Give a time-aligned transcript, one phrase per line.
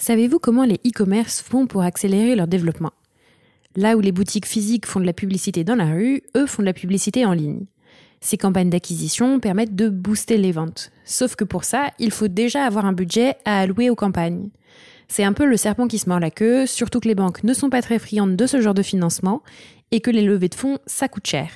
[0.00, 2.94] Savez-vous comment les e-commerce font pour accélérer leur développement?
[3.76, 6.66] Là où les boutiques physiques font de la publicité dans la rue, eux font de
[6.66, 7.66] la publicité en ligne.
[8.22, 10.90] Ces campagnes d'acquisition permettent de booster les ventes.
[11.04, 14.48] Sauf que pour ça, il faut déjà avoir un budget à allouer aux campagnes.
[15.08, 17.52] C'est un peu le serpent qui se mord la queue, surtout que les banques ne
[17.52, 19.42] sont pas très friandes de ce genre de financement
[19.90, 21.50] et que les levées de fonds, ça coûte cher.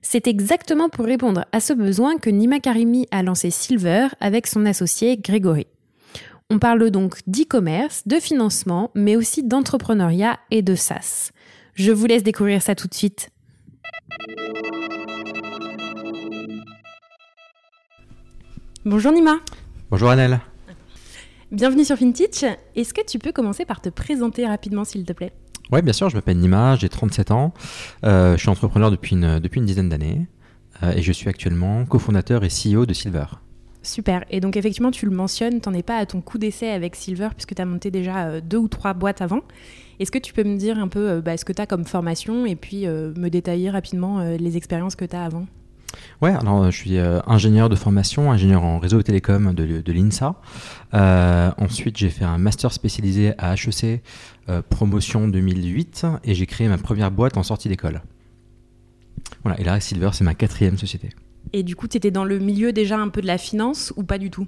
[0.00, 4.64] C'est exactement pour répondre à ce besoin que Nima Karimi a lancé Silver avec son
[4.64, 5.66] associé Grégory.
[6.50, 11.30] On parle donc d'e-commerce, de financement, mais aussi d'entrepreneuriat et de SaaS.
[11.74, 13.28] Je vous laisse découvrir ça tout de suite.
[18.86, 19.40] Bonjour Nima.
[19.90, 20.40] Bonjour Annelle.
[21.52, 22.46] Bienvenue sur FinTech.
[22.74, 25.34] Est-ce que tu peux commencer par te présenter rapidement s'il te plaît?
[25.70, 27.52] Oui, bien sûr, je m'appelle Nima, j'ai 37 ans,
[28.04, 30.26] euh, je suis entrepreneur depuis une, depuis une dizaine d'années
[30.82, 33.26] euh, et je suis actuellement cofondateur et CEO de Silver.
[33.82, 34.24] Super.
[34.30, 36.96] Et donc effectivement, tu le mentionnes, tu n'en es pas à ton coup d'essai avec
[36.96, 39.40] Silver puisque tu as monté déjà euh, deux ou trois boîtes avant.
[40.00, 42.46] Est-ce que tu peux me dire un peu bah, ce que tu as comme formation
[42.46, 45.46] et puis me détailler rapidement les expériences que tu as avant?
[46.22, 50.36] Ouais, alors je suis ingénieur de formation, ingénieur en réseau et télécom de, de l'INSA.
[51.58, 54.04] ensuite, j'ai fait un master spécialisé à HEC,
[54.68, 58.00] promotion 2008, et j'ai créé ma première boîte en sortie d'école.
[59.42, 61.10] Voilà, et là, Silver, c'est ma quatrième société.
[61.52, 64.02] Et du coup, tu étais dans le milieu déjà un peu de la finance ou
[64.02, 64.46] pas du tout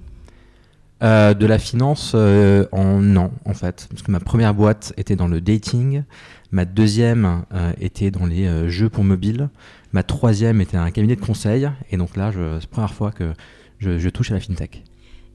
[1.03, 3.87] euh, de la finance, euh, en non, en fait.
[3.89, 6.03] Parce que ma première boîte était dans le dating,
[6.51, 9.49] ma deuxième euh, était dans les jeux pour mobile,
[9.93, 13.33] ma troisième était un cabinet de conseil, et donc là, c'est la première fois que
[13.79, 14.83] je, touche à la fintech.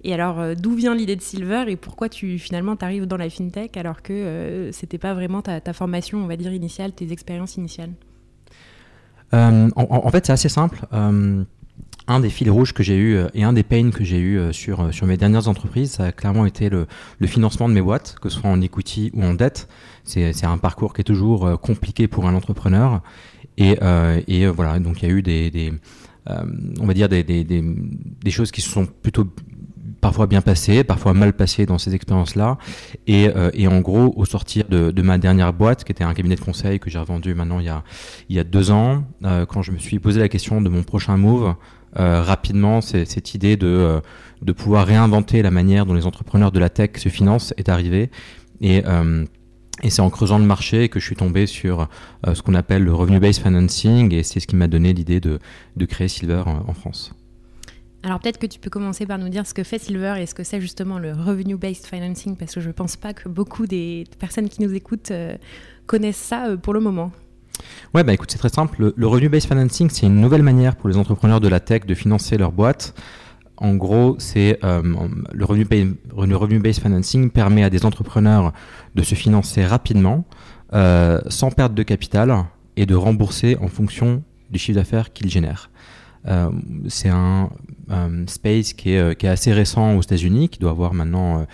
[0.05, 3.77] Et alors, d'où vient l'idée de Silver et pourquoi tu finalement t'arrives dans la fintech
[3.77, 7.91] alors que c'était pas vraiment ta, ta, formation, on va dire, initiale, tes expériences initiales?
[9.33, 10.87] En, en, fait, c'est assez simple
[12.09, 14.39] un des fils rouges que j'ai eu euh, et un des pains que j'ai eu
[14.39, 16.87] euh, sur, euh, sur mes dernières entreprises, ça a clairement été le,
[17.27, 19.69] financement de mes boîtes, que ce soit en equity ou en dette.
[20.05, 23.03] C'est un parcours qui est toujours compliqué pour un entrepreneur.
[23.59, 23.77] Et,
[24.29, 25.73] et voilà, donc il y a eu des,
[26.81, 29.27] on va dire des, des, choses qui se sont plutôt
[30.01, 32.57] parfois bien passées, parfois mal passées dans ces expériences-là.
[33.09, 36.37] Et, et, en gros, au sortir de, de, ma dernière boîte, qui était un cabinet
[36.37, 37.83] de conseil que j'ai revendu maintenant il y a,
[38.29, 39.03] il y a deux ans,
[39.49, 41.57] quand je me suis posé la question de mon prochain move,
[41.99, 44.01] rapidement cette idée de, euh,
[44.43, 48.11] de pouvoir réinventer la manière dont les entrepreneurs de la tech se financent est arrivée.
[48.61, 49.25] Et, euh,
[49.83, 51.87] et c'est en creusant le marché que je suis tombé sur
[52.27, 55.39] ce qu'on appelle le revenue-based financing et c'est ce qui m'a donné l'idée de,
[55.77, 57.13] de, créer Silver en, France.
[58.03, 60.35] Alors peut-être que tu peux commencer par nous dire ce que fait Silver et ce
[60.35, 64.05] que c'est justement le revenue-based financing parce que je ne pense pas que beaucoup des
[64.19, 65.13] personnes qui nous écoutent
[65.85, 67.13] connaissent ça pour le moment.
[67.95, 68.93] Ouais, bah écoute, c'est très simple.
[68.97, 72.37] Le, revenue-based financing, c'est une nouvelle manière pour les entrepreneurs de la tech de financer
[72.37, 72.95] leur boîte.
[73.57, 74.83] En gros, c'est euh,
[75.33, 75.45] le
[76.37, 78.53] revenu-based financing permet à des entrepreneurs
[78.95, 80.27] de se financer rapidement,
[80.75, 82.45] euh, sans perte de capital
[82.77, 85.71] et de rembourser en fonction du chiffre d'affaires qu'ils génèrent.
[86.27, 86.51] Euh,
[86.89, 87.49] c'est un
[88.27, 91.47] space qui est, qui est, assez récent aux États-Unis, qui doit avoir maintenant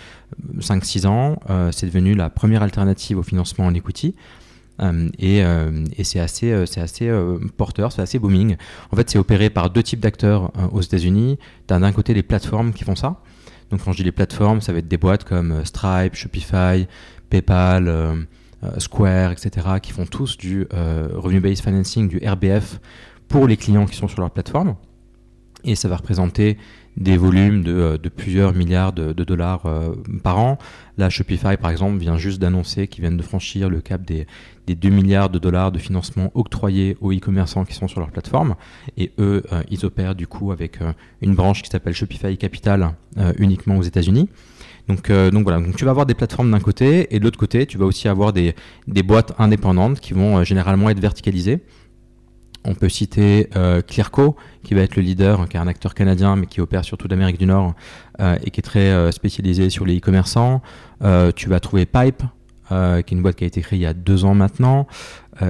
[0.59, 1.39] 5-6 ans.
[1.71, 4.15] c'est devenu la première alternative au financement en equity.
[4.81, 7.11] Euh, et, euh, et c'est assez, euh, c'est assez
[7.57, 8.55] porteur, c'est assez booming.
[8.91, 11.37] En fait, c'est opéré par deux types d'acteurs aux États-Unis.
[11.67, 13.21] D'un côté les plateformes qui font ça.
[13.69, 16.87] Donc, quand je dis les plateformes, ça va être des boîtes comme Stripe, Shopify,
[17.29, 18.27] PayPal,
[18.77, 22.79] Square, etc., qui font tous du revenue-based financing, du RBF
[23.27, 24.75] pour les clients qui sont sur leur plateforme.
[25.63, 26.57] Et ça va représenter
[26.97, 30.57] des volumes de, euh, de plusieurs milliards de, dollars euh, par an.
[30.97, 34.27] Là, Shopify, par exemple, vient juste d'annoncer qu'ils viennent de franchir le cap des,
[34.67, 38.55] des 2 milliards de dollars de financement octroyés aux e-commerçants qui sont sur leur plateforme.
[38.97, 40.79] Et eux, euh, ils opèrent du coup avec
[41.21, 42.93] une branche qui s'appelle Shopify Capital
[43.37, 44.29] uniquement aux États-Unis.
[44.87, 47.65] Donc, donc voilà, donc tu vas avoir des plateformes d'un côté et de l'autre côté,
[47.65, 48.53] tu vas aussi avoir des,
[48.87, 51.61] des boîtes indépendantes qui vont généralement être verticalisées.
[52.65, 56.35] On peut citer euh, Clearco, qui va être le leader, qui est un acteur canadien,
[56.35, 57.73] mais qui opère sur toute l'Amérique du Nord
[58.19, 60.61] euh, et qui est très euh, spécialisé sur les e-commerçants.
[61.35, 62.23] tu vas trouver Pipe,
[62.69, 64.87] qui est une boîte qui a été créée il y a deux ans maintenant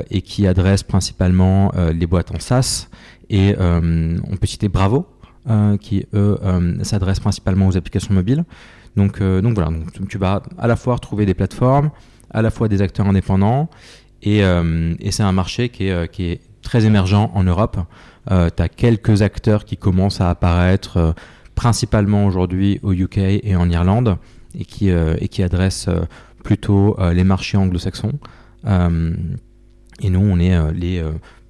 [0.09, 2.87] et qui adresse principalement les boîtes en SaaS.
[3.29, 5.05] Et on peut citer Bravo,
[5.79, 6.39] qui eux
[6.81, 8.43] s'adresse principalement aux applications mobiles.
[8.95, 9.71] Donc, donc voilà,
[10.09, 11.91] tu vas à la fois retrouver des plateformes,
[12.31, 13.69] à la fois des acteurs indépendants,
[14.23, 14.41] et,
[15.11, 17.77] c'est un marché qui est très émergent en Europe.
[18.31, 21.11] Euh, tu as quelques acteurs qui commencent à apparaître euh,
[21.53, 24.17] principalement aujourd'hui au UK et en Irlande
[24.57, 25.89] et qui, euh, et qui adressent
[26.43, 28.19] plutôt les marchés anglo-saxons.
[28.65, 31.01] et nous, on est les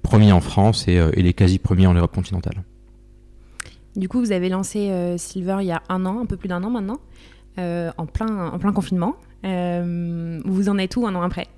[0.02, 2.62] premiers en France et, les quasi premiers en Europe continentale.
[3.96, 6.62] Du coup, vous avez lancé Silver il y a un an, un peu plus d'un
[6.62, 7.00] an maintenant,
[7.58, 9.16] en, plein, en plein confinement.
[9.42, 11.48] vous en êtes où un an après?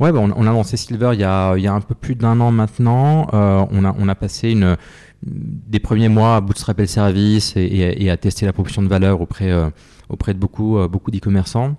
[0.00, 2.14] Ouais, bah, on, a lancé Silver il y a, il y a un peu plus
[2.14, 3.28] d'un an maintenant.
[3.32, 4.76] Euh, on, a, on a passé une,
[5.22, 9.20] des premiers mois à bootstrapper le service et, et, à tester la proposition de valeur
[9.20, 9.70] auprès, euh,
[10.08, 11.76] auprès de beaucoup, euh, beaucoup d'e-commerçants.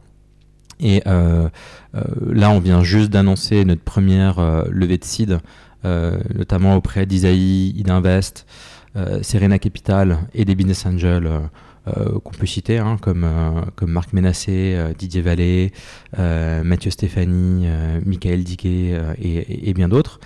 [0.82, 1.50] Et euh,
[2.26, 4.40] là, on vient juste d'annoncer notre première
[4.70, 5.40] levée de seed,
[5.84, 8.46] notamment auprès d'Isaïe, Idinvest,
[9.22, 11.40] Serena Capital et des business angels euh,
[11.86, 15.72] qu'on peut citer, hein, comme, euh, comme Marc Ménassé, euh, Didier Vallée,
[16.18, 17.68] Mathieu Stéphanie,
[18.06, 20.20] Michael Diquet et, bien d'autres.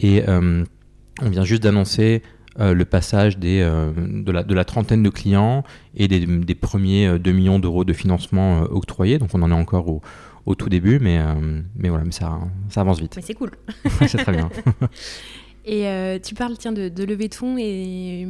[0.00, 2.22] et on vient juste d'annoncer
[2.58, 5.62] le passage des, de, la, de, la, trentaine de clients
[5.94, 9.18] et des, premiers 2 millions d'euros de financement octroyés.
[9.18, 10.00] Donc on en est encore au,
[10.46, 11.20] au tout début, mais,
[11.76, 13.14] mais voilà, mais ça, ça avance vite.
[13.16, 13.50] Mais c'est cool.
[14.06, 14.50] c'est très bien.
[15.64, 18.26] et tu parles tiens, de, de levée de fonds et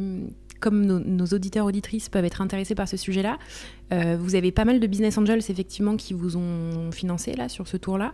[0.59, 3.37] comme nos, auditeurs auditrices peuvent être intéressés par ce sujet-là,
[3.91, 7.67] euh, vous avez pas mal de business angels effectivement qui vous ont financé là sur
[7.67, 8.13] ce tour-là.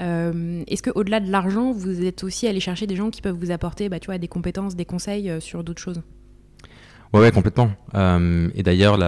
[0.00, 3.36] Euh, est-ce que au-delà de l'argent, vous êtes aussi allé chercher des gens qui peuvent
[3.38, 6.02] vous apporter, bah, tu vois, des compétences, des conseils euh, sur d'autres choses?
[7.12, 7.70] Ouais, ouais, complètement.
[7.94, 8.98] et d'ailleurs,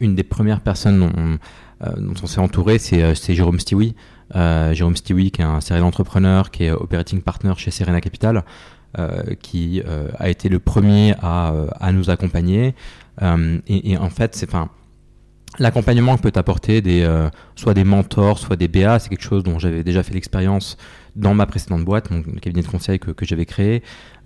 [0.00, 1.38] une des premières personnes dont,
[1.80, 3.94] on s'est entouré, c'est Jérôme Stewie.
[4.34, 8.42] Jérôme Stewie, qui est un serial entrepreneur, qui est operating partner chez Serena Capital.
[8.98, 12.74] Euh, qui euh, a été le premier à, euh, nous accompagner.
[13.68, 14.68] Et, en fait, enfin
[15.60, 17.06] l'accompagnement peut apporter des
[17.54, 20.76] soit des mentors, soit des BA, c'est quelque chose dont j'avais déjà fait l'expérience
[21.14, 23.82] dans ma précédente boîte, mon cabinet de conseil que, que j'avais créé,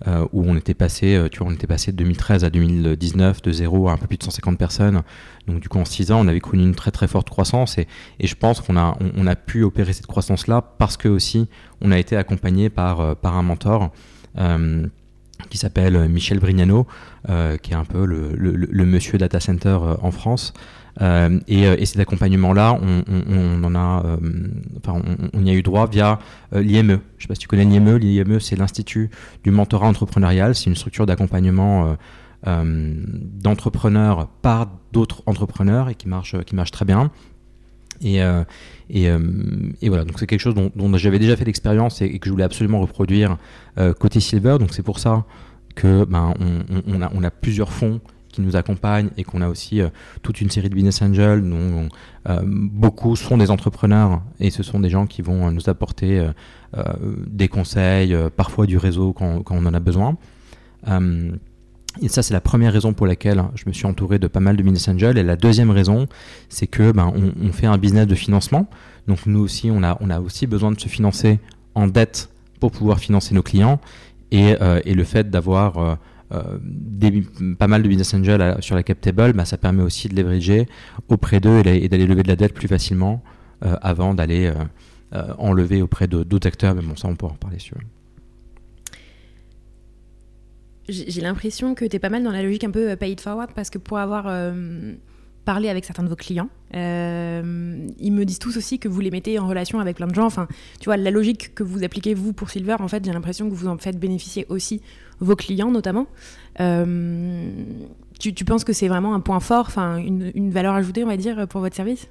[0.07, 3.89] où on était passé, tu vois, on était passé de 2013 à 2019 de zéro
[3.89, 5.03] à un peu plus de 150 personnes.
[5.47, 7.87] Donc du coup en 6 ans, on avait connu une très très forte croissance et,
[8.23, 11.49] je pense qu'on a on, a pu opérer cette croissance là parce que aussi
[11.81, 13.91] on a été accompagné par par un mentor.
[14.37, 14.87] Euh,
[15.49, 16.87] qui s'appelle Michel Brignano,
[17.29, 20.53] euh, qui est un peu le, monsieur data center euh, en France.
[21.01, 24.17] et, cet accompagnement-là, on, en a,
[24.77, 25.01] enfin,
[25.33, 26.19] on, y a eu droit via
[26.53, 26.87] l'IME.
[26.87, 27.97] Je ne sais pas si tu connais l'IME.
[27.97, 29.09] L'IME, c'est l'Institut
[29.43, 30.55] du mentorat entrepreneurial.
[30.55, 31.97] C'est une structure d'accompagnement
[32.45, 37.11] d'entrepreneurs par d'autres entrepreneurs et qui marche, qui marche très bien.
[38.01, 38.43] Et, euh,
[38.89, 39.19] et, euh,
[39.81, 42.43] et, voilà, donc c'est quelque chose dont, j'avais déjà fait l'expérience et, que je voulais
[42.43, 43.37] absolument reproduire
[43.77, 44.57] euh, côté Silver.
[44.59, 45.25] Donc c'est pour ça
[45.75, 47.99] que ben, on, on, a, on, a, plusieurs fonds
[48.29, 49.81] qui nous accompagnent et qu'on a aussi
[50.21, 51.87] toute une série de business angels dont
[52.43, 56.29] beaucoup sont des entrepreneurs et ce sont des gens qui vont nous apporter
[57.27, 60.17] des conseils, parfois du réseau quand, quand, on en a besoin.
[62.01, 64.57] Et ça, c'est la première raison pour laquelle je me suis entouré de pas mal
[64.57, 65.17] de business angels.
[65.17, 66.07] Et la deuxième raison,
[66.49, 68.67] c'est que ben, on, fait un business de financement.
[69.07, 71.39] Donc nous aussi, on a, on a aussi besoin de se financer
[71.73, 73.79] en dette pour pouvoir financer nos clients.
[74.31, 75.95] Et, euh, et le fait d'avoir euh,
[76.33, 77.21] euh,
[77.57, 80.67] pas mal de business angels sur la cap table, ben, ça permet aussi de leverager
[81.07, 83.21] auprès d'eux et, d'aller lever de la dette plus facilement
[83.61, 84.51] avant d'aller
[85.37, 86.75] enlever auprès d'autres acteurs.
[86.75, 87.77] Mais bon, ça, on pourra en parler sur
[90.87, 93.21] j'ai l'impression que tu es pas mal dans la logique un peu euh, pay it
[93.21, 94.93] forward parce que pour avoir euh,
[95.43, 99.11] parlé avec certains de vos clients, euh, ils me disent tous aussi que vous les
[99.11, 100.25] mettez en relation avec plein de gens.
[100.25, 100.47] Enfin,
[100.79, 103.55] tu vois, la logique que vous appliquez vous pour Silver, en fait, j'ai l'impression que
[103.55, 104.81] vous en faites bénéficier aussi
[105.19, 106.07] vos clients notamment.
[106.57, 111.47] Tu, penses que c'est vraiment un point fort, enfin, une, valeur ajoutée, on va dire,
[111.47, 112.07] pour votre service?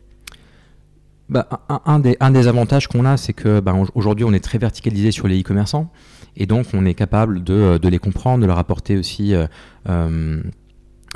[1.30, 4.44] Bah, un, un, des, un des avantages qu'on a, c'est que bah, aujourd'hui, on est
[4.44, 5.90] très verticalisé sur les e-commerçants.
[6.36, 9.46] Et donc, on est capable de, euh, de les comprendre, de leur apporter aussi euh,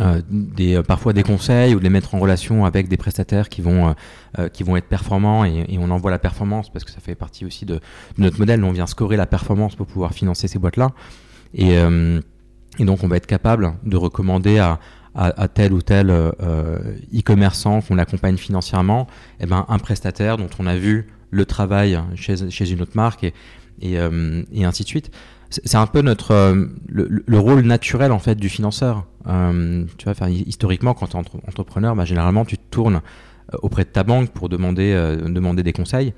[0.00, 3.96] euh, parfois des conseils ou de les mettre en relation avec des prestataires qui vont,
[4.52, 7.44] qui vont être performants et, et, on envoie la performance parce que ça fait partie
[7.44, 7.80] aussi de,
[8.16, 8.62] notre modèle.
[8.62, 10.92] On vient scorer la performance pour pouvoir financer ces boîtes-là.
[11.54, 11.76] Et,
[12.78, 19.08] donc, on va être capable de recommander à, tel ou tel e-commerçant qu'on accompagne financièrement,
[19.40, 23.32] eh ben, un prestataire dont on a vu le travail chez, chez une autre marque
[23.80, 23.94] et,
[24.52, 25.10] et ainsi de suite
[25.50, 29.06] c'est un peu notre euh, le, rôle naturel en fait du financeur.
[29.26, 33.00] Euh, tu vois, historiquement, quand tu es entrepreneur, bah, généralement tu te tournes
[33.54, 34.94] euh, auprès de ta banque pour demander
[35.24, 36.12] demander des conseils.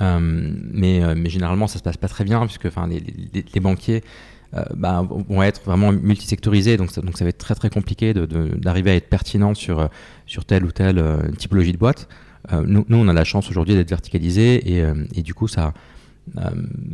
[0.00, 4.02] mais, mais généralement, ça se passe pas très bien puisque enfin les, banquiers
[4.74, 8.90] bah, vont être vraiment multisectorisés, donc ça, donc ça va être très très compliqué d'arriver
[8.90, 9.88] à être pertinent sur
[10.26, 11.02] sur telle ou telle
[11.36, 12.08] typologie de boîte.
[12.52, 15.70] Nous, nous, on a la chance aujourd'hui d'être verticalisé et, et du coup ça euh,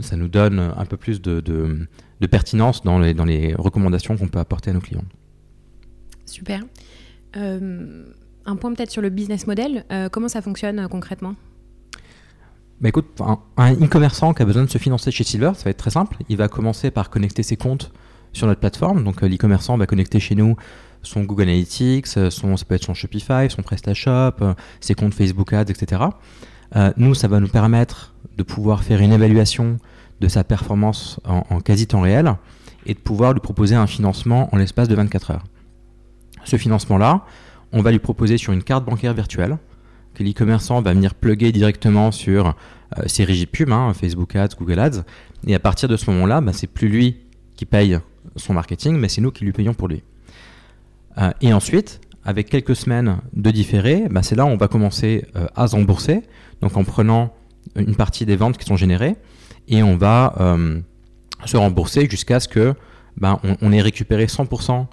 [0.00, 1.86] ça nous donne un peu plus de,
[2.30, 5.04] pertinence dans les, dans les recommandations qu'on peut apporter à nos clients.
[6.26, 6.62] Super.
[7.36, 8.04] Euh,
[8.46, 9.84] un point peut-être sur le business model.
[9.90, 11.34] Euh, comment ça fonctionne concrètement?
[12.80, 13.06] Bah écoute,
[13.56, 16.16] un, e-commerçant qui a besoin de se financer chez Silver, ça va être très simple.
[16.28, 17.92] Il va commencer par connecter ses comptes
[18.32, 19.04] sur notre plateforme.
[19.04, 20.56] Donc l'e-commerçant va connecter chez nous
[21.02, 25.70] son Google Analytics, son, ça peut être son Shopify, son PrestaShop, ses comptes Facebook Ads,
[25.70, 26.02] etc.
[26.96, 29.78] nous, ça va nous permettre de pouvoir faire une évaluation
[30.20, 32.34] de sa performance en, quasi temps réel
[32.86, 35.44] et de pouvoir lui proposer un financement en l'espace de 24 heures.
[36.44, 37.24] Ce financement-là,
[37.72, 39.58] on va lui proposer sur une carte bancaire virtuelle
[40.14, 42.48] que l'e-commerçant va venir plugger directement sur
[42.98, 45.02] euh, ses régies pubs, hein, Facebook Ads, Google Ads,
[45.46, 47.16] et à partir de ce moment-là, bah, c'est plus lui
[47.56, 47.98] qui paye
[48.36, 50.02] son marketing, mais c'est nous qui lui payons pour lui.
[51.18, 55.26] Euh, et ensuite, avec quelques semaines de différé, bah, c'est là où on va commencer
[55.36, 56.22] euh, à se rembourser,
[56.60, 57.34] donc en prenant
[57.76, 59.16] une partie des ventes qui sont générées
[59.68, 60.80] et on va euh,
[61.44, 62.74] se rembourser jusqu'à ce que
[63.16, 64.86] ben, on, ait récupéré 100%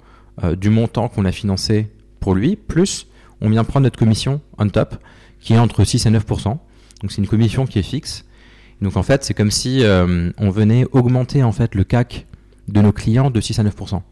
[0.44, 3.06] euh, du montant qu'on a financé pour lui, plus
[3.40, 4.96] on vient prendre notre commission on top
[5.40, 6.44] qui est entre 6 et 9%.
[6.44, 6.60] Donc
[7.10, 8.24] c'est une commission qui est fixe.
[8.80, 9.82] Donc en fait, c'est comme si
[10.38, 12.26] on venait augmenter en fait le CAC
[12.68, 14.02] de nos clients de 6 à 9%.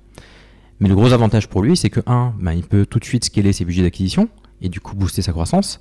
[0.80, 3.24] Mais le gros avantage pour lui, c'est que 1, ben, il peut tout de suite
[3.24, 4.28] scaler ses budgets d'acquisition
[4.62, 5.78] et du coup booster sa croissance.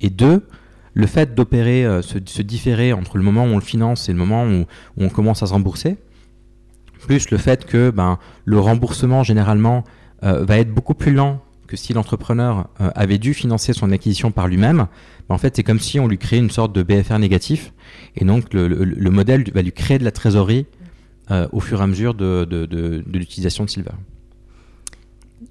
[0.00, 0.46] Et 2,
[0.94, 4.18] le fait d'opérer, euh, se, différer entre le moment où on le finance et le
[4.18, 4.64] moment où,
[4.96, 5.96] on commence à se rembourser,
[7.00, 9.84] plus le fait que ben, le remboursement généralement
[10.22, 14.30] euh, va être beaucoup plus lent que si l'entrepreneur euh, avait dû financer son acquisition
[14.30, 14.86] par lui-même,
[15.28, 17.74] ben, en fait c'est comme si on lui créait une sorte de BFR négatif,
[18.14, 20.66] et donc le, modèle va lui créer de la trésorerie
[21.52, 23.90] au fur et à mesure de l'utilisation de Silver.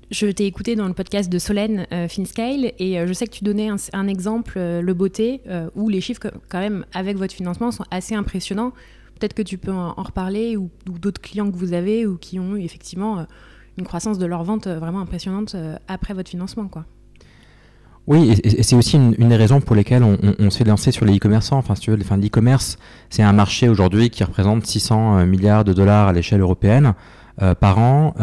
[0.09, 3.31] Je t'ai écouté dans le podcast de Solène euh, Finscale et euh, je sais que
[3.31, 5.41] tu donnais un, exemple, euh, le beauté,
[5.75, 8.71] où les chiffres, quand même, avec votre financement, sont assez impressionnants.
[9.19, 12.55] Peut-être que tu peux en, reparler ou, d'autres clients que vous avez ou qui ont
[12.55, 13.25] eu effectivement
[13.77, 15.55] une croissance de leur vente vraiment impressionnante
[15.87, 16.69] après votre financement.
[18.07, 21.57] Oui, et, c'est aussi une, des raisons pour lesquelles on, s'est lancé sur les e-commerçants.
[21.57, 22.77] Enfin, tu veux, l'e-commerce,
[23.09, 26.93] c'est un marché aujourd'hui qui représente 600 milliards de dollars à l'échelle européenne
[27.59, 28.13] par an.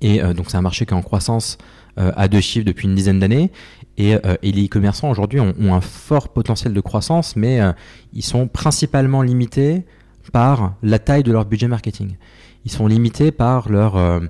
[0.00, 1.58] Et euh, donc c'est un marché qui est en croissance
[1.98, 3.50] euh, à deux chiffres depuis une dizaine d'années.
[3.98, 7.60] Et, euh, et, les e-commerçants aujourd'hui ont, un fort potentiel de croissance, mais
[8.12, 9.84] ils sont principalement limités
[10.32, 12.16] par la taille de leur budget marketing.
[12.64, 14.22] Ils sont limités par leur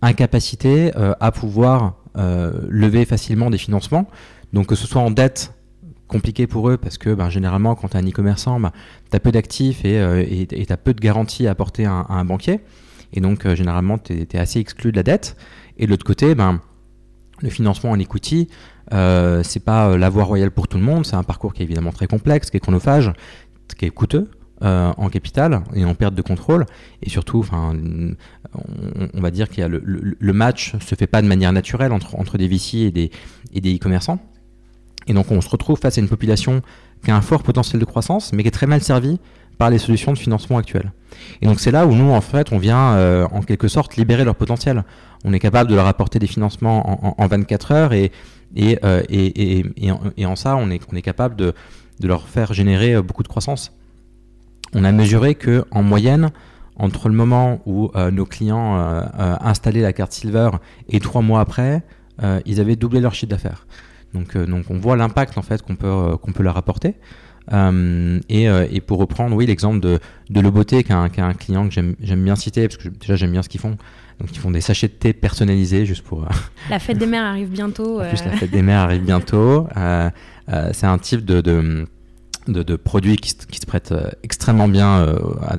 [0.00, 4.06] incapacité à pouvoir lever facilement des financements.
[4.52, 5.54] Donc que ce soit en dette
[6.06, 8.70] compliqué pour eux parce que ben, généralement quand tu es un e-commerçant, ben,
[9.10, 12.60] tu as peu d'actifs et tu as peu de garanties à apporter à un banquier.
[13.12, 15.36] Et donc, euh, généralement, tu es, assez exclu de la dette.
[15.78, 16.60] Et de l'autre côté, ben,
[17.40, 18.48] le financement en equity,
[18.92, 21.04] euh, c'est pas euh, la voie royale pour tout le monde.
[21.04, 23.12] C'est un parcours qui est évidemment très complexe, qui est chronophage,
[23.76, 24.30] qui est coûteux.
[24.62, 26.66] Euh, en capital et en perte de contrôle
[27.02, 27.74] et surtout enfin
[28.54, 31.90] on, va dire qu'il y a le, le, match se fait pas de manière naturelle
[31.90, 33.10] entre, entre des VC et des
[33.52, 34.20] et des e-commerçants
[35.08, 36.62] et donc on se retrouve face à une population
[37.04, 39.18] qui a un fort potentiel de croissance mais qui est très mal servie
[39.62, 40.90] par les solutions de financement actuelles.
[41.40, 44.24] Et donc c'est là où nous, en fait, on vient euh, en quelque sorte libérer
[44.24, 44.82] leur potentiel.
[45.24, 48.10] On est capable de leur apporter des financements en, 24 heures et,
[48.58, 51.54] euh, et, et, et, en, et, en, ça, on est, on est capable de,
[52.00, 53.72] de, leur faire générer euh, beaucoup de croissance.
[54.74, 56.32] On a mesuré que en moyenne,
[56.74, 58.74] entre le moment où nos clients
[59.52, 60.50] installaient la carte Silver
[60.88, 61.82] et trois mois après,
[62.46, 63.66] ils avaient doublé leur chiffre d'affaires.
[64.14, 66.96] Donc, donc on voit l'impact en fait qu'on peut, qu'on peut leur apporter.
[67.52, 69.98] Euh, euh, et, pour reprendre, oui, l'exemple de,
[70.30, 73.16] de Le Beauté, qui est un, un client que j'aime bien citer, parce que déjà
[73.16, 73.76] j'aime bien ce qu'ils font.
[74.20, 76.22] Donc ils font des sachets de thé personnalisés juste pour...
[76.22, 76.28] Euh,
[76.70, 78.00] la fête des mères arrive bientôt.
[78.00, 79.66] En plus, la fête des mères arrive bientôt.
[80.72, 81.86] c'est un type de, de
[82.48, 83.94] de, de, produits qui, qui, se prêtent
[84.24, 85.06] extrêmement bien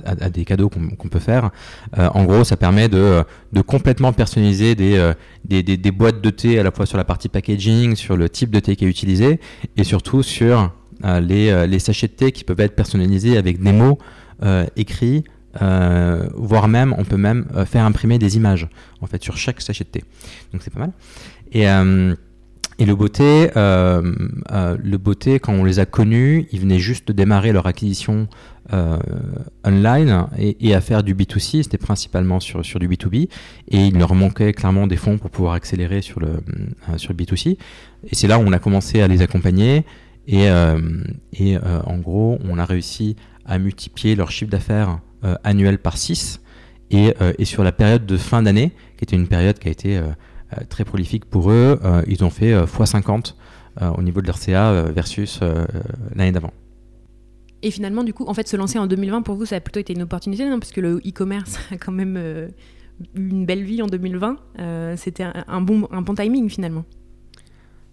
[0.05, 1.51] à, des cadeaux qu'on peut faire.
[1.95, 3.23] en gros, ça permet de,
[3.53, 5.13] de complètement personnaliser des,
[5.45, 8.27] des, des, des, boîtes de thé à la fois sur la partie packaging, sur le
[8.27, 9.39] type de thé qui est utilisé
[9.77, 10.73] et surtout sur
[11.03, 13.97] les, euh, les, sachets de thé qui peuvent être personnalisés avec des mots
[14.43, 15.23] euh, écrits
[16.35, 18.67] voire même, on peut même faire imprimer des images
[19.01, 20.03] en fait sur chaque sachet de thé.
[20.51, 20.93] Donc c'est pas mal.
[22.79, 24.13] Et le beauté, euh,
[24.51, 28.27] euh, le beauté, quand on les a connus, ils venaient juste de démarrer leur acquisition
[28.71, 28.97] euh,
[29.65, 33.29] online et, à faire du B2C, c'était principalement sur, sur du B2B,
[33.69, 36.39] et il leur manquait clairement des fonds pour pouvoir accélérer sur le,
[36.97, 37.57] sur le B2C.
[38.09, 39.85] Et c'est là où on a commencé à les accompagner,
[40.27, 40.47] et,
[41.33, 43.15] et en gros, on a réussi
[43.45, 44.99] à multiplier leur chiffre d'affaires
[45.43, 46.41] annuel par 6,
[46.91, 47.13] et,
[47.45, 50.01] sur la période de fin d'année, qui était une période qui a été
[50.53, 51.79] euh, très prolifique pour eux.
[51.83, 53.35] Euh, ils ont fait x50
[53.81, 55.39] euh, au niveau de leur CA versus
[56.15, 56.53] l'année d'avant.
[57.61, 59.79] Et finalement, du coup, en fait, se lancer en 2020, pour vous, ça a plutôt
[59.79, 60.59] été une opportunité, non?
[60.59, 62.17] Parce le e-commerce a quand même
[63.15, 64.95] eu une belle vie en 2020.
[64.97, 66.83] C'était un, bon, un bon timing, finalement.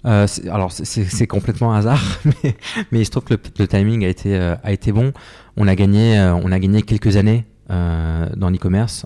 [0.05, 2.57] Alors, c'est complètement hasard, mais,
[2.91, 5.13] mais, il se trouve que le, timing a été, a été bon.
[5.57, 9.05] On a gagné, on a gagné quelques années dans l'e-commerce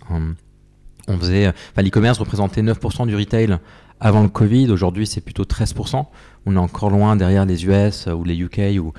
[1.09, 3.59] on faisait, l'e-commerce représentait 9% du retail
[4.01, 4.71] avant le Covid.
[4.71, 6.05] Aujourd'hui, c'est plutôt 13%.
[6.47, 8.93] On est encore loin derrière les US ou les UK où,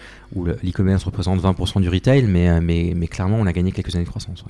[0.45, 4.43] l'e-commerce représente 20% du retail, mais, mais, clairement, on a gagné quelques années de croissance.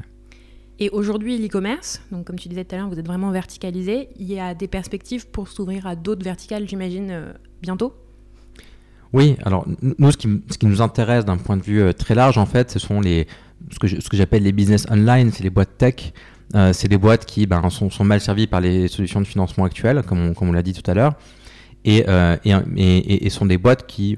[0.80, 4.10] Et aujourd'hui, l'e-commerce, donc comme tu disais tout à l'heure, vous êtes vraiment verticalisé.
[4.18, 7.94] Il y a des perspectives pour s'ouvrir à d'autres verticales, j'imagine, euh, bientôt?
[9.14, 12.46] Oui, alors nous, ce qui, nous intéresse d'un point de vue euh, très large, en
[12.46, 13.28] fait, ce sont les,
[13.72, 16.12] ce que j'appelle les business online, c'est les boîtes tech.
[16.54, 20.04] Euh, c'est des boîtes qui ben, sont, mal servies par les solutions de financement actuelles,
[20.04, 21.14] comme on, l'a dit tout à l'heure,
[21.88, 24.18] euh, et, sont des boîtes qui,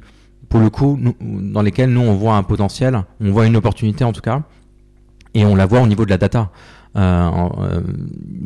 [0.49, 4.11] pour le coup, dans lesquelles nous, on voit un potentiel, on voit une opportunité en
[4.11, 4.43] tout cas,
[5.37, 6.51] et on la voit au niveau de la data.
[6.95, 7.81] Euh,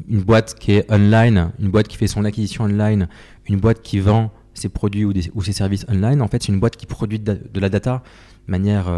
[0.10, 3.08] une boîte qui est online, une boîte qui fait son acquisition online,
[3.48, 6.76] une boîte qui vend ses produits ou, ses services online, en fait, c'est une boîte
[6.76, 8.04] qui produit de, la data
[8.48, 8.92] de manière,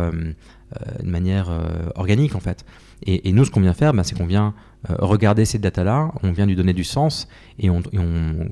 [1.03, 1.51] manière
[1.95, 2.65] organique, en fait.
[3.05, 4.53] Et, nous, ce qu'on vient faire, ben, c'est qu'on vient
[4.89, 7.27] euh, regarder cette data-là, on vient lui donner du sens
[7.59, 7.81] et, on,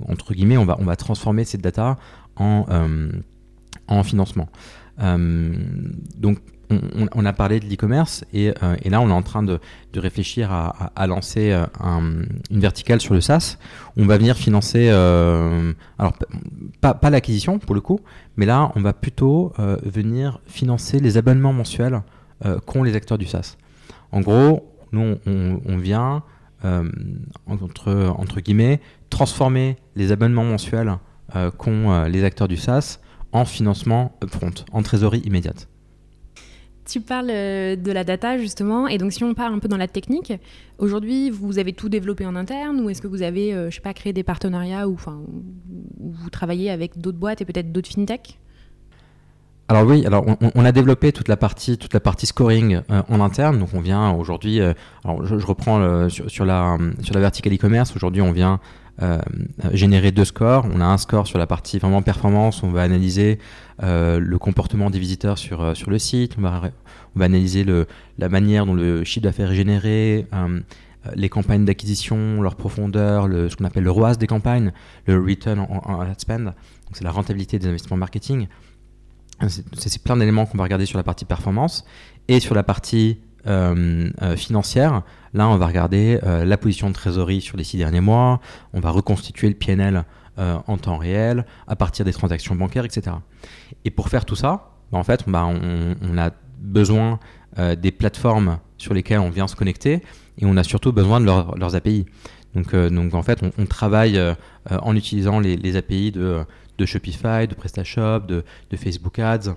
[0.08, 1.98] entre guillemets, on va, transformer cette data
[2.36, 3.12] en, euh,
[3.88, 4.50] en financement.
[5.00, 5.54] Euh,
[6.18, 6.40] donc,
[7.14, 9.60] on, a parlé de l'e-commerce et, et, là, on est en train de,
[9.96, 13.58] réfléchir à, lancer une verticale sur le SaaS.
[13.98, 16.14] On va venir financer, alors
[16.82, 18.00] pas, l'acquisition pour le coup,
[18.38, 19.54] mais là, on va plutôt
[19.84, 22.02] venir financer les abonnements mensuels
[22.66, 23.58] qu'ont les acteurs du SaaS.
[24.12, 26.24] En gros, nous, on, vient,
[26.66, 26.90] euh,
[27.48, 30.98] entre, guillemets, transformer les abonnements mensuels
[31.36, 33.00] euh, qu'ont euh, les acteurs du SaaS
[33.32, 35.70] en financement upfront, en trésorerie immédiate.
[36.86, 39.88] Tu parles de la data justement, et donc si on parle un peu dans la
[39.88, 40.34] technique,
[40.78, 43.94] aujourd'hui vous avez tout développé en interne ou est-ce que vous avez, je sais pas,
[43.94, 45.22] créé des partenariats ou, enfin,
[46.00, 48.40] vous travaillez avec d'autres boîtes et peut-être d'autres fintech
[49.72, 53.22] alors oui, alors on, a développé toute la partie, toute la partie scoring euh, en
[53.22, 53.58] interne.
[53.58, 54.74] Donc on vient aujourd'hui, euh,
[55.06, 57.96] alors je, reprends sur, la sur la verticale e-commerce.
[57.96, 58.60] Aujourd'hui, on vient
[59.02, 59.20] euh,
[59.74, 60.68] générer deux scores.
[60.74, 62.64] On a un score sur la partie vraiment performance.
[62.64, 63.40] On va analyser
[63.82, 66.36] le comportement des visiteurs sur sur le site.
[66.38, 66.62] On va
[67.16, 67.66] on va analyser
[68.18, 70.28] la manière dont le chiffre d'affaires est généré.
[71.16, 74.72] les campagnes d'acquisition, leur profondeur, ce qu'on appelle le ROAS des campagnes,
[75.08, 76.54] le return on, ad spend,
[76.94, 78.48] c'est la rentabilité des investissements marketing.
[79.48, 81.86] C'est plein d'éléments qu'on va regarder sur la partie performance.
[82.28, 85.02] Et sur la partie euh, euh, financière,
[85.34, 88.40] là, on va regarder euh, la position de trésorerie sur les six derniers mois,
[88.74, 90.04] on va reconstituer le PNL
[90.66, 93.16] en temps réel, à partir des transactions bancaires, etc.
[93.86, 97.20] Et pour faire tout ça, bah, en fait, bah, on, a besoin
[97.78, 100.02] des plateformes sur lesquelles on vient se connecter
[100.40, 102.08] et on a surtout besoin de leurs API.
[102.56, 102.74] Donc,
[103.14, 104.20] en fait, on, travaille
[104.68, 106.46] en utilisant les, les API de
[106.86, 108.44] Shopify, de PrestaShop, de
[108.78, 109.54] Facebook Ads.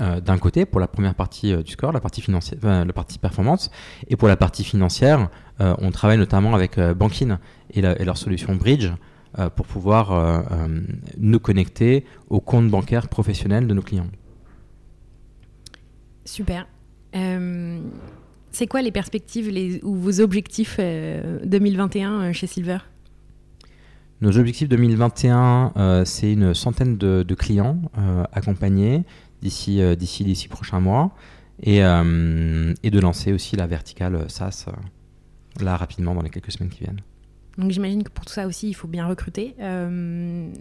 [0.00, 3.18] Euh, d'un côté pour la première partie euh, du score, la partie financière, la partie
[3.18, 3.70] performance,
[4.08, 7.38] et pour la partie financière, euh, on travaille notamment avec Bankin
[7.70, 8.90] et, et, leur solution Bridge
[9.54, 10.38] pour pouvoir
[11.18, 14.06] nous connecter aux comptes bancaires professionnels de nos clients.
[16.24, 16.66] Super.
[17.12, 22.78] c'est quoi les perspectives les, ou vos objectifs 2021 chez Silver?
[24.22, 27.78] Nos objectifs 2021, euh, c'est une centaine de, clients
[28.32, 29.04] accompagnés
[29.42, 31.14] d'ici euh, d'ici les six prochains mois
[31.62, 34.66] et, et, de lancer aussi la verticale SaaS
[35.58, 37.00] là rapidement dans les quelques semaines qui viennent.
[37.56, 39.54] Donc j'imagine que pour tout ça aussi, il faut bien recruter.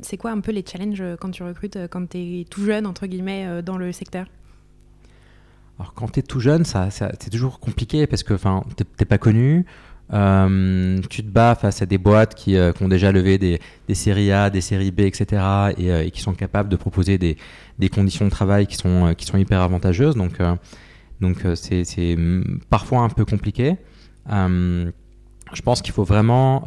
[0.02, 3.08] c'est quoi un peu les challenges quand tu recrutes, quand tu es tout jeune, entre
[3.08, 4.28] guillemets, dans le secteur?
[5.78, 9.18] Alors quand tu es tout jeune, ça, c'est toujours compliqué parce que tu n'es pas
[9.18, 9.66] connu,
[10.14, 13.60] euh, tu te bats face à des boîtes qui, euh, ont déjà levé des,
[13.94, 15.42] séries A, des séries B, etc.
[15.42, 17.38] Euh, et, qui sont capables de proposer des,
[17.90, 20.16] conditions de travail qui sont, qui sont hyper avantageuses.
[20.16, 20.38] Donc,
[21.22, 23.78] Donc c'est mm, parfois un peu compliqué.
[24.30, 26.66] je pense qu'il faut vraiment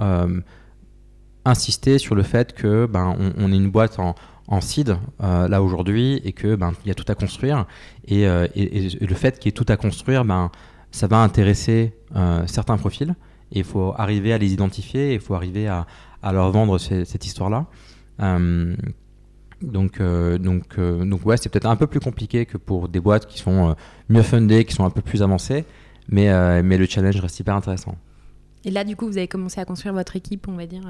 [1.45, 4.15] insister sur le fait que ben, on, est une boîte en,
[4.49, 7.67] en seed là aujourd'hui et que ben il y a tout à construire
[8.07, 10.51] et, le fait qu'il y ait tout à construire ben
[10.91, 11.95] ça va intéresser
[12.47, 13.15] certains profils
[13.53, 15.87] et il faut arriver à les identifier, il faut arriver à,
[16.23, 17.67] à leur vendre cette histoire-là.
[18.21, 18.75] Euh,
[19.63, 23.01] donc, euh, donc, euh, donc ouais, c'est peut-être un peu plus compliqué que pour des
[23.01, 23.75] boîtes qui sont
[24.09, 25.65] mieux fundées, qui sont un peu plus avancées,
[26.09, 27.97] mais, mais le challenge reste hyper intéressant.
[28.65, 30.83] Et là, du coup, vous avez commencé à construire votre équipe, on va dire,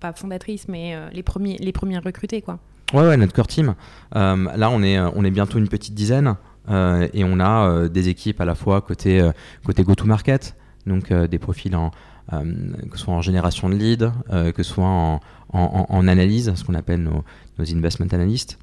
[0.00, 2.58] pas fondatrice, mais les, premiers, les premiers recrutés, quoi.
[2.94, 3.74] Ouais, ouais, notre core team.
[4.12, 6.36] là, on est, on est bientôt une petite dizaine.
[6.68, 9.28] et on a des équipes à la fois côté,
[9.64, 10.56] côté go-to-market,
[10.88, 11.90] donc des profils en,
[12.32, 12.42] euh,
[12.90, 15.20] que ce soit en génération de leads, euh, que ce soit
[15.50, 17.24] en, analyse, ce qu'on appelle nos,
[17.58, 18.58] nos, investment analysts.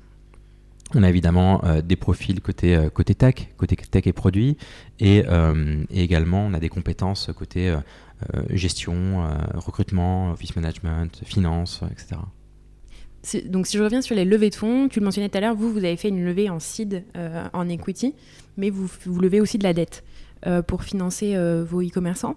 [0.94, 4.58] On a évidemment euh, des profils côté, côté tech, côté tech et produits,
[5.00, 5.24] et,
[5.90, 7.76] et, également on a des compétences côté
[8.52, 12.22] gestion, recrutement, office management, finance, etc.
[13.50, 15.56] Donc si je reviens sur les levées de fonds, tu le mentionnais tout à l'heure,
[15.56, 17.04] vous, vous avez fait une levée en seed,
[17.54, 18.14] en equity,
[18.58, 20.04] mais vous, vous levez aussi de la dette
[20.68, 22.36] pour financer vos e-commerçants.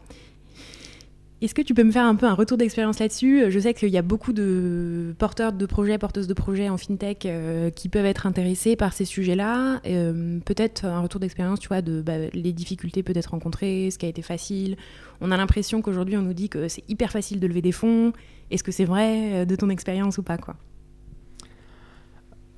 [1.40, 3.44] Est-ce que tu peux me faire un peu un retour d'expérience là-dessus?
[3.48, 7.26] Je sais qu'il y a beaucoup de porteurs de projets, porteuses de projets en fintech
[7.26, 9.80] euh, qui peuvent être intéressés par ces sujets-là.
[9.86, 14.06] Euh, peut-être un retour d'expérience, tu vois, de bah, les difficultés peut-être rencontrées, ce qui
[14.06, 14.76] a été facile.
[15.20, 18.12] On a l'impression qu'aujourd'hui on nous dit que c'est hyper facile de lever des fonds.
[18.50, 20.56] Est-ce que c'est vrai euh, de ton expérience ou pas quoi?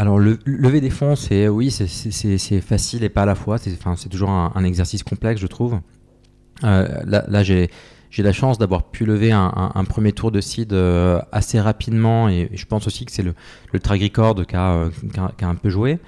[0.01, 3.59] Alors, le, lever des fonds, c'est oui, c'est facile et pas à la fois.
[3.59, 5.79] C'est toujours un, exercice complexe, je trouve.
[6.63, 7.69] là, là j'ai
[8.17, 12.65] la chance d'avoir pu lever un, premier tour de seed euh, assez rapidement et, je
[12.65, 13.35] pense aussi que c'est le,
[13.75, 14.91] le track record qui a, euh,
[15.43, 15.99] un peu joué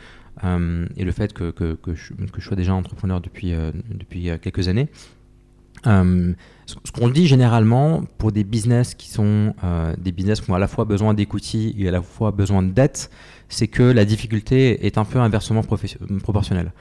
[0.43, 3.53] euh, et le fait que, que, que, je, que, je, sois déjà entrepreneur depuis,
[3.91, 4.89] depuis quelques années.
[6.67, 9.55] Ce qu'on dit généralement pour des business qui sont
[9.99, 12.71] des business qui ont à la fois besoin d'equity et à la fois besoin de
[12.71, 13.11] dette,
[13.49, 16.73] c'est que la difficulté est un peu inversement proportionnelle.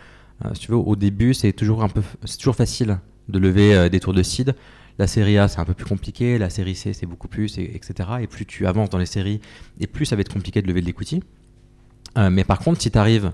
[0.70, 4.24] veux, au début, c'est toujours un peu, c'est toujours facile de lever des tours de
[4.24, 4.56] seed.
[5.00, 6.38] La série A, c'est un peu plus compliqué.
[6.38, 7.94] La série C, c'est beaucoup plus, etc.
[8.22, 9.42] Et plus tu avances dans les séries,
[9.80, 11.24] et plus ça va être compliqué de lever de l'equity.
[12.18, 13.32] Euh, mais par contre, si tu arrives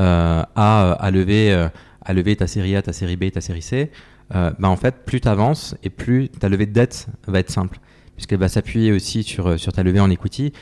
[0.00, 1.68] euh, à, lever, euh,
[2.02, 3.90] à lever ta série A, ta série B, ta série C,
[4.30, 7.80] bah en fait, plus tu avances et plus ta levée de dette va être simple,
[8.14, 10.52] puisqu'elle va s'appuyer aussi sur, sur ta levée en equity.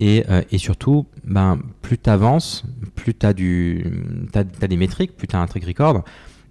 [0.00, 5.36] Et, et, surtout, ben, plus tu avances, plus tu as, as, des métriques, plus tu
[5.36, 6.04] as un track record,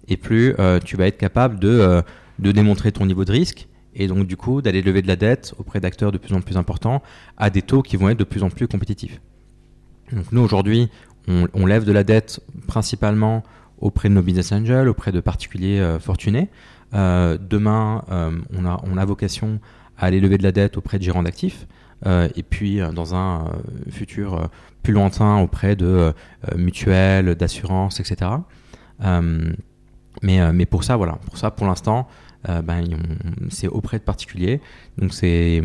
[0.08, 2.02] et plus tu vas être capable de,
[2.38, 5.54] de démontrer ton niveau de risque et donc du coup d'aller lever de la dette
[5.58, 7.02] auprès d'acteurs de plus en plus importants
[7.36, 9.20] à des taux qui vont être de plus en plus compétitifs.
[10.12, 10.90] Donc nous aujourd'hui,
[11.28, 13.42] on, lève de la dette principalement
[13.78, 16.48] auprès de nos business angels, auprès de particuliers euh, fortunés.
[16.94, 19.60] Euh, demain, euh, on, a, on a vocation
[19.96, 21.66] à aller lever de la dette auprès de gérants d'actifs.
[22.04, 23.50] et puis dans un
[23.90, 24.50] futur
[24.82, 26.12] plus lointain auprès de
[26.56, 28.32] mutuelles, d'assurances, etc.
[30.22, 32.08] mais, pour ça, voilà, pour ça, pour l'instant,
[32.44, 32.84] ben,
[33.50, 34.60] c'est auprès de particuliers.
[34.98, 35.62] Donc c'est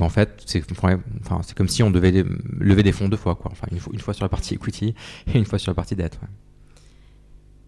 [0.00, 2.24] en fait, c'est comme si on devait
[2.58, 3.38] lever des fonds deux fois,
[3.70, 4.94] une fois sur la partie equity
[5.32, 6.18] et une fois sur la partie dette.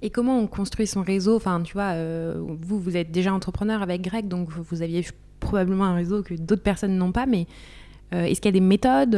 [0.03, 1.37] Et comment on construit son réseau?
[1.37, 5.05] Enfin, tu vois, euh, vous, vous êtes déjà entrepreneur avec Greg, donc vous aviez
[5.41, 7.47] probablement un réseau que d'autres personnes n'ont pas, mais
[8.15, 9.15] euh, est-ce qu'il y a des méthodes,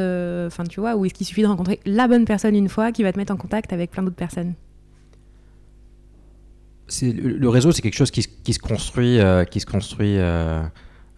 [0.47, 3.03] enfin, tu vois, ou est-ce qu'il suffit de rencontrer la bonne personne une fois qui
[3.03, 4.55] va te mettre en contact avec plein d'autres personnes?
[7.03, 10.63] Le réseau, c'est quelque chose qui, se construit, euh, qui se construit euh,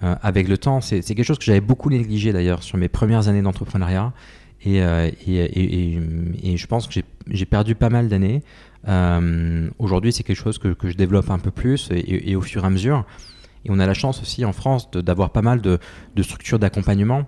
[0.02, 0.80] euh, avec le temps.
[0.80, 4.12] C'est quelque chose que j'avais beaucoup négligé d'ailleurs sur mes premières années d'entrepreneuriat.
[4.64, 8.42] Et, et, je pense que j'ai perdu pas mal d'années.
[9.78, 12.70] Aujourd'hui, c'est quelque chose que, je développe un peu plus et, au fur et à
[12.70, 13.04] mesure.
[13.64, 15.78] Et on a la chance aussi en France d'avoir pas mal de,
[16.22, 17.26] structures d'accompagnement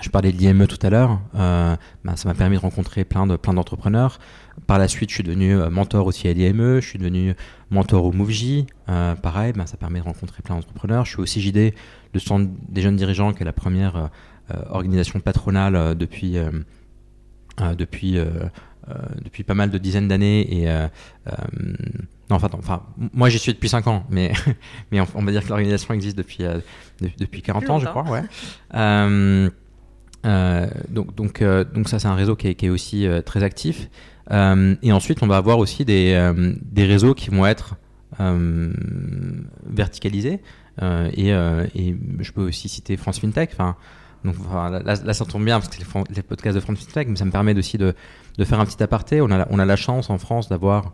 [0.00, 3.26] je parlais de l'IME tout à l'heure, euh, ben, ça m'a permis de rencontrer plein
[3.26, 4.18] de plein d'entrepreneurs.
[4.66, 7.34] Par la suite, je suis devenu euh, mentor aussi à l'IME, je suis devenu
[7.70, 8.64] mentor au MoveJ.
[8.88, 11.04] Euh, pareil, ben, ça permet de rencontrer plein d'entrepreneurs.
[11.04, 11.74] Je suis aussi JD,
[12.14, 14.10] le Centre des jeunes dirigeants, qui est la première
[14.70, 16.36] organisation patronale depuis
[17.78, 18.18] depuis
[19.22, 20.66] depuis pas mal de dizaines d'années et
[22.30, 24.32] non, enfin, enfin, moi j'y suis depuis 5 ans, mais,
[24.92, 26.44] mais on, va dire que l'organisation existe depuis,
[27.18, 28.04] depuis 40 ans, je crois.
[28.04, 28.22] Ouais.
[30.24, 33.22] Euh, donc, donc, euh, donc ça, c'est un réseau qui est, qui est aussi euh,
[33.22, 33.88] très actif.
[34.30, 37.76] et ensuite, on va avoir aussi des, des réseaux qui vont être
[39.66, 40.40] verticalisés.
[40.80, 43.54] Et, et, je peux aussi citer France FinTech.
[44.24, 47.24] Donc là, ça tombe bien parce que c'est les, podcasts de France FinTech, mais ça
[47.24, 47.94] me permet aussi de,
[48.38, 49.20] de faire un petit aparté.
[49.20, 50.92] On a, on a la chance en France d'avoir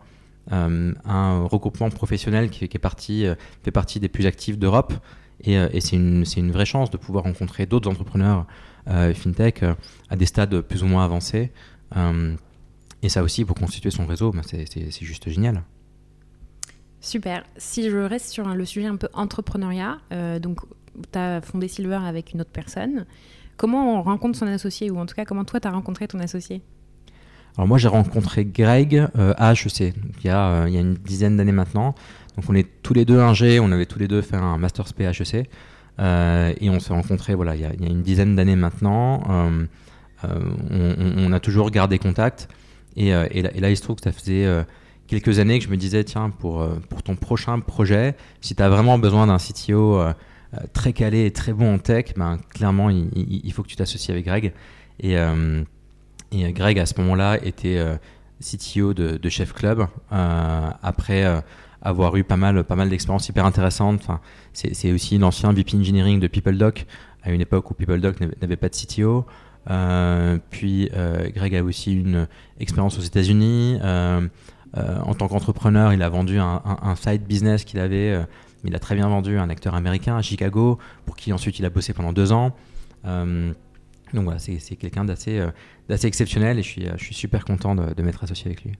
[0.51, 3.25] un regroupement professionnel qui, est parti,
[3.63, 4.93] fait partie des plus actifs d'Europe.
[5.43, 8.47] Et, c'est une, une, vraie chance de pouvoir rencontrer d'autres entrepreneurs
[8.87, 9.63] fintech
[10.09, 11.51] à des stades plus ou moins avancés.
[13.03, 15.63] et ça aussi, pour constituer son réseau, ben, c'est juste génial.
[17.01, 17.45] Super.
[17.55, 19.99] Si je reste sur le sujet un peu entrepreneuriat,
[20.41, 20.61] donc
[21.11, 23.05] tu as fondé Silver avec une autre personne.
[23.57, 26.19] Comment on rencontre son associé, ou en tout cas, comment toi, tu as rencontré ton
[26.19, 26.61] associé?
[27.57, 30.79] Alors moi, j'ai rencontré Greg euh, à HEC, il y, a, euh, il y a
[30.79, 31.93] une dizaine d'années maintenant.
[32.37, 34.87] Donc on est tous les deux ingés, on avait tous les deux fait un Master
[34.87, 35.49] SP à HEC.
[35.99, 38.55] Euh, et on s'est rencontrés voilà, il, y a, il y a une dizaine d'années
[38.55, 39.21] maintenant.
[39.27, 39.67] On,
[40.71, 42.47] on, a toujours gardé contact.
[42.95, 44.47] Et, et, là, il se trouve que ça faisait
[45.07, 48.69] quelques années que je me disais, tiens, pour, pour ton prochain projet, si tu as
[48.69, 50.13] vraiment besoin d'un CTO euh,
[50.73, 54.25] très calé et très bon en tech, ben, clairement, il, faut que tu t'associes avec
[54.25, 54.53] Greg.
[54.99, 55.63] Et, euh,
[56.31, 57.95] et Greg, à ce moment-là, était euh,
[58.41, 59.87] CTO de, Chef Club.
[60.09, 61.43] après
[61.81, 63.99] avoir eu pas mal, pas mal d'expériences hyper intéressantes.
[64.01, 64.19] Enfin,
[64.53, 66.85] c'est aussi l'ancien VP Engineering de PeopleDoc,
[67.23, 69.25] à une époque où PeopleDoc n'avait pas de CTO.
[70.49, 70.89] puis
[71.35, 72.27] Greg a aussi une
[72.59, 73.79] expérience aux États-Unis.
[73.83, 78.25] en tant qu'entrepreneur, il a vendu un side business qu'il avait
[78.63, 81.69] il a très bien vendu un acteur américain à Chicago, pour qui ensuite il a
[81.69, 82.55] bossé pendant deux ans.
[83.05, 83.53] Euh,
[84.13, 85.51] donc voilà, c'est quelqu'un euh,
[85.87, 88.73] d'assez exceptionnel et je suis, je suis super content de, m'être associé avec lui.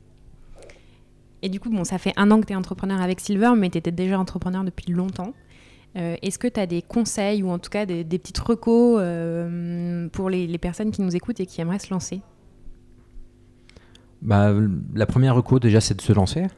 [1.42, 3.70] Et du coup, bon, ça fait un an que tu es entrepreneur avec Silver, mais
[3.70, 5.34] tu étais déjà entrepreneur depuis longtemps.
[5.96, 9.02] Euh, est-ce que tu as des conseils ou en tout cas des, petites recos
[10.12, 12.22] pour les, personnes qui nous écoutent et qui aimeraient se lancer?
[14.22, 14.54] Bah,
[14.94, 16.46] La première reco, déjà, c'est de se lancer.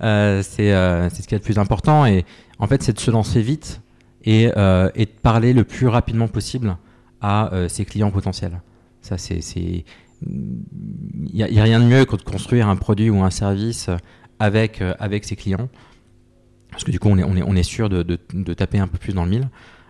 [0.00, 2.06] Euh, euh, c'est ce qui est le plus important.
[2.06, 2.24] Et
[2.60, 3.80] en fait, c'est de se lancer vite
[4.22, 6.76] et, euh, et, de parler le plus rapidement possible
[7.20, 8.60] à ses clients potentiels.
[9.00, 9.40] Ça, c'est.
[10.24, 10.62] Il
[11.34, 13.90] n'y a, a, rien de mieux que de construire un produit ou un service
[14.38, 15.68] avec, avec ses clients.
[16.70, 18.78] Parce que du coup, on est, on est, on est sûr de, de, de taper
[18.78, 19.48] un peu plus dans le mille.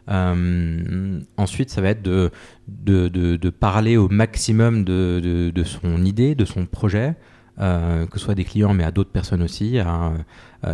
[0.08, 2.30] Euh, ensuite, ça va être de,
[2.66, 7.14] de, de, parler au maximum de, son idée, de son projet,
[7.60, 10.10] euh, que ce soit des clients, mais à d'autres personnes aussi, euh,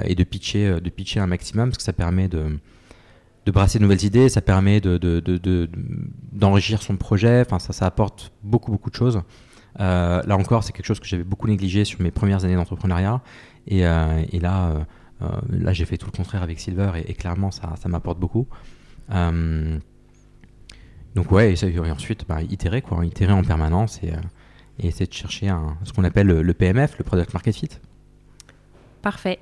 [0.05, 2.59] et de pitcher, de pitcher un maximum, parce que ça permet de,
[3.47, 4.81] de brasser de nouvelles idées, ça permet
[6.33, 9.21] d'enrichir son projet, enfin, ça, ça apporte beaucoup, beaucoup de choses.
[9.79, 13.21] là encore, c'est quelque chose que j'avais beaucoup négligé sur mes premières années d'entrepreneuriat,
[13.67, 14.87] et, et, là,
[15.51, 18.47] là j'ai fait tout le contraire avec Silver, et, et clairement, ça, ça m'apporte beaucoup.
[19.11, 19.79] Euh,
[21.15, 24.17] donc ouais, et, ensuite bah, itérer quoi, en permanence et, euh,
[24.79, 27.69] essayer de chercher un, ce qu'on appelle le, PMF, le Product Market Fit.
[29.03, 29.39] Parfait.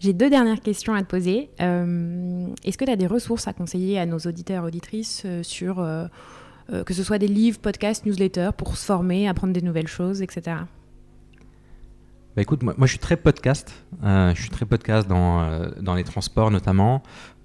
[0.00, 1.50] J'ai deux dernières questions à te poser.
[1.60, 5.76] Euh, est-ce que tu as des ressources à conseiller à nos auditeurs et auditrices sur
[6.86, 10.56] que ce soit des livres, podcasts, newsletters pour se former, apprendre des nouvelles choses, etc.
[12.36, 13.72] Bah écoute, moi, je suis très podcast.
[14.02, 17.00] Euh, je suis très podcast dans, euh, dans les transports notamment.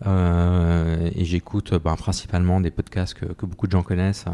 [0.08, 4.26] Euh, et j'écoute bah, principalement des podcasts que, beaucoup de gens connaissent.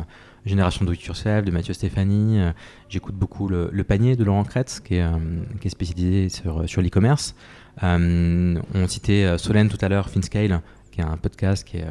[0.46, 2.40] Génération Do It Yourself de Mathieu Stéphanie.
[2.88, 5.06] j'écoute beaucoup le, Panier de Laurent Kretz qui est,
[5.60, 7.36] qui est spécialisé sur, sur l'e-commerce.
[7.82, 11.82] on citait Solène tout à l'heure, FinScale, qui est un podcast qui,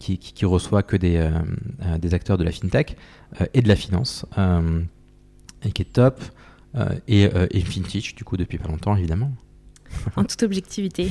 [0.00, 1.30] qui, qui, reçoit que des,
[2.00, 2.96] des acteurs de la fintech
[3.54, 4.26] et de la finance
[5.64, 6.20] et qui est top.
[6.76, 9.32] Euh, et, euh, et Fintech, du coup, depuis pas longtemps, évidemment.
[10.16, 11.10] en toute objectivité.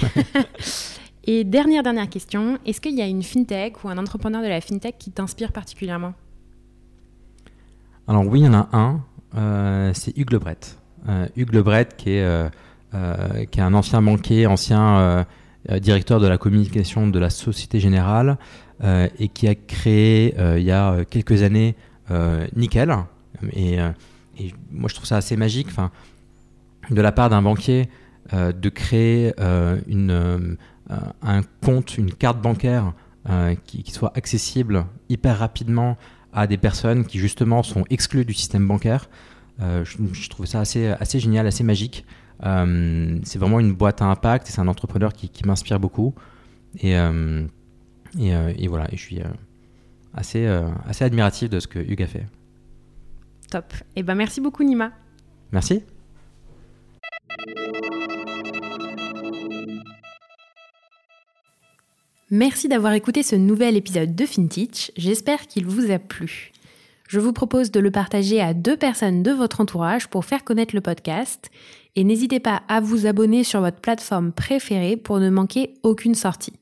[1.24, 4.62] et dernière, dernière question, est-ce qu'il y a une fintech ou un entrepreneur de la
[4.62, 6.14] fintech qui t'inspire particulièrement?
[8.08, 9.04] Alors oui, il y en a un,
[9.38, 10.58] euh, c'est Hugues Lebret.
[11.36, 12.52] Hugues Lebret qui est,
[13.50, 15.26] qui est un ancien banquier, ancien
[15.80, 18.38] directeur de la communication de la Société Générale
[18.84, 21.76] et qui a créé il y a quelques années
[22.56, 22.96] Nickel.
[23.54, 23.80] Et
[24.72, 25.92] moi je trouve ça assez magique, enfin,
[26.90, 27.90] de la part d'un banquier,
[28.34, 30.56] euh, de créer euh, euh,
[31.22, 32.94] un compte, une carte bancaire
[33.66, 35.96] qui, soit accessible hyper rapidement
[36.34, 39.10] à des personnes qui justement sont exclues du système bancaire.
[39.60, 42.06] Je, trouve ça assez, génial, assez magique.
[42.42, 46.16] c'est vraiment une boîte à impact et c'est un entrepreneur qui, m'inspire beaucoup.
[46.80, 46.96] Et,
[48.16, 49.20] voilà, et je suis
[50.16, 50.48] assez,
[50.88, 52.26] assez admiratif de ce que Hugues a fait.
[53.52, 53.74] Top.
[53.98, 54.92] Eh ben merci beaucoup Nima.
[55.52, 55.84] Merci.
[62.32, 64.94] Merci d'avoir écouté ce nouvel épisode de FinTech.
[64.96, 66.54] J'espère qu'il vous a plu.
[67.10, 70.74] Je vous propose de le partager à deux personnes de votre entourage pour faire connaître
[70.74, 71.52] le podcast.
[71.98, 76.54] Et n'hésitez pas à vous abonner sur votre plateforme préférée pour ne manquer aucune sortie.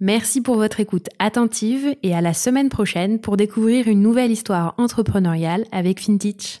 [0.00, 4.74] Merci pour votre écoute attentive et à la semaine prochaine pour découvrir une nouvelle histoire
[4.76, 6.60] entrepreneuriale avec FinTech.